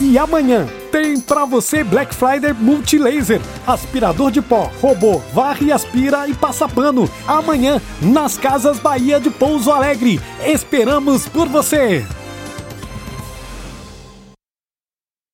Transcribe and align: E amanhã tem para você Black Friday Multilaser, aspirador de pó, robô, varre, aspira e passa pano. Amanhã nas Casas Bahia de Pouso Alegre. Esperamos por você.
E 0.00 0.16
amanhã 0.16 0.66
tem 0.92 1.20
para 1.20 1.44
você 1.44 1.82
Black 1.82 2.14
Friday 2.14 2.52
Multilaser, 2.52 3.40
aspirador 3.66 4.30
de 4.30 4.40
pó, 4.40 4.70
robô, 4.80 5.18
varre, 5.34 5.72
aspira 5.72 6.28
e 6.28 6.34
passa 6.34 6.68
pano. 6.68 7.10
Amanhã 7.26 7.80
nas 8.00 8.38
Casas 8.38 8.78
Bahia 8.78 9.18
de 9.18 9.28
Pouso 9.28 9.72
Alegre. 9.72 10.20
Esperamos 10.46 11.26
por 11.28 11.48
você. 11.48 12.06